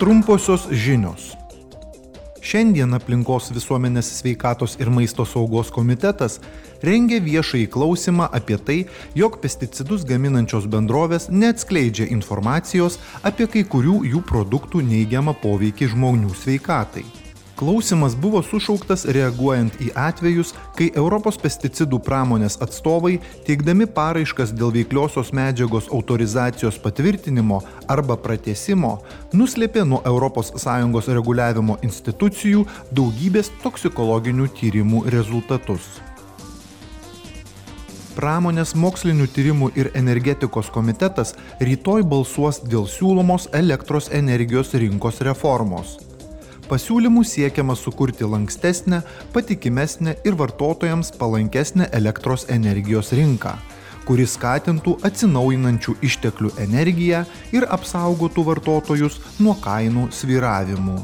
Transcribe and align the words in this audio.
Trumposios 0.00 0.62
žinios. 0.72 1.34
Šiandien 2.40 2.96
aplinkos 2.96 3.50
visuomenės 3.52 4.08
sveikatos 4.16 4.78
ir 4.80 4.88
maisto 4.88 5.26
saugos 5.28 5.68
komitetas 5.76 6.38
rengia 6.80 7.18
viešąjį 7.20 7.66
klausimą 7.74 8.30
apie 8.40 8.56
tai, 8.56 8.78
jog 9.12 9.36
pesticidus 9.44 10.08
gaminančios 10.08 10.64
bendrovės 10.72 11.28
neatskleidžia 11.28 12.08
informacijos 12.16 12.96
apie 13.20 13.44
kai 13.44 13.68
kurių 13.74 14.00
jų 14.14 14.24
produktų 14.32 14.80
neigiamą 14.88 15.36
poveikį 15.44 15.92
žmonių 15.92 16.32
sveikatai. 16.46 17.04
Klausimas 17.60 18.14
buvo 18.16 18.40
sušauktas 18.40 19.02
reaguojant 19.12 19.74
į 19.84 19.90
atvejus, 19.92 20.54
kai 20.78 20.86
Europos 20.96 21.36
pesticidų 21.42 21.98
pramonės 22.06 22.56
atstovai, 22.64 23.18
teikdami 23.44 23.84
paraiškas 23.98 24.54
dėl 24.56 24.72
veikliosios 24.78 25.34
medžiagos 25.36 25.90
autorizacijos 25.92 26.80
patvirtinimo 26.80 27.60
arba 27.84 28.16
pratesimo, 28.16 28.94
nuslėpė 29.36 29.84
nuo 29.92 30.00
ES 30.08 31.12
reguliavimo 31.20 31.76
institucijų 31.84 32.64
daugybės 32.96 33.52
toksikologinių 33.60 34.48
tyrimų 34.56 35.04
rezultatus. 35.12 36.00
Pramonės 38.16 38.72
mokslinių 38.72 39.28
tyrimų 39.36 39.74
ir 39.76 39.92
energetikos 39.92 40.72
komitetas 40.72 41.36
rytoj 41.60 42.08
balsuos 42.08 42.64
dėl 42.64 42.88
siūlomos 42.88 43.50
elektros 43.52 44.08
energijos 44.08 44.72
rinkos 44.72 45.20
reformos 45.20 45.98
pasiūlymų 46.70 47.24
siekiama 47.26 47.74
sukurti 47.76 48.24
lankstesnę, 48.24 49.02
patikimesnę 49.34 50.14
ir 50.24 50.38
vartotojams 50.38 51.12
palankesnę 51.18 51.90
elektros 51.98 52.46
energijos 52.48 53.12
rinką, 53.16 53.56
kuri 54.06 54.26
skatintų 54.26 54.96
atsinaujinančių 55.06 55.96
išteklių 56.06 56.52
energiją 56.62 57.24
ir 57.56 57.66
apsaugotų 57.76 58.46
vartotojus 58.52 59.18
nuo 59.42 59.56
kainų 59.64 60.10
sviravimų. 60.14 61.00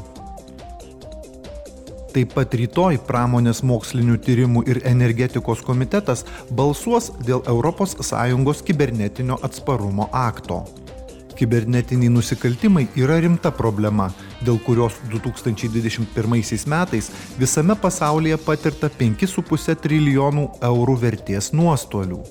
Taip 2.15 2.31
pat 2.33 2.55
rytoj 2.57 2.97
pramonės 3.05 3.59
mokslinių 3.67 4.15
tyrimų 4.25 4.63
ir 4.71 4.79
energetikos 4.89 5.59
komitetas 5.61 6.23
balsuos 6.49 7.11
dėl 7.27 7.43
ES 7.45 8.63
kibernetinio 8.65 9.37
atsparumo 9.45 10.07
akto. 10.11 10.63
Kibernetiniai 11.37 12.09
nusikaltimai 12.09 12.87
yra 12.97 13.19
rimta 13.21 13.51
problema, 13.53 14.07
dėl 14.45 14.59
kurios 14.65 14.97
2021 15.11 16.67
metais 16.67 17.11
visame 17.39 17.75
pasaulyje 17.81 18.37
patirta 18.45 18.89
5,5 18.99 19.75
trilijonų 19.83 20.49
eurų 20.71 20.97
vertės 21.01 21.53
nuostolių. 21.53 22.21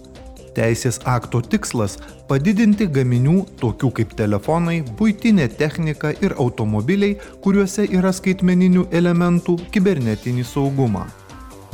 Teisės 0.57 1.01
akto 1.05 1.43
tikslas- 1.45 1.99
padidinti 2.31 2.87
gaminių, 2.89 3.37
tokių 3.61 3.91
kaip 3.99 4.17
telefonai, 4.17 4.81
būtinė 4.83 5.49
technika 5.59 6.15
ir 6.23 6.35
automobiliai, 6.39 7.19
kuriuose 7.45 7.85
yra 7.93 8.13
skaitmeninių 8.13 8.89
elementų, 8.91 9.59
kibernetinį 9.71 10.45
saugumą. 10.45 11.07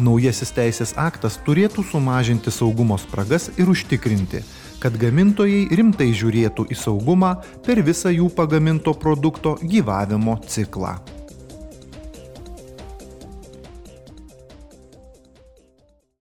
Naujasis 0.02 0.50
teisės 0.56 0.94
aktas 0.98 1.36
turėtų 1.46 1.84
sumažinti 1.86 2.50
saugumo 2.50 2.96
spragas 2.98 3.50
ir 3.54 3.70
užtikrinti, 3.70 4.42
kad 4.82 4.98
gamintojai 4.98 5.68
rimtai 5.78 6.10
žiūrėtų 6.10 6.66
į 6.74 6.78
saugumą 6.80 7.36
per 7.62 7.84
visą 7.86 8.10
jų 8.10 8.32
pagaminto 8.34 8.96
produkto 8.98 9.58
gyvavimo 9.62 10.40
ciklą 10.50 10.96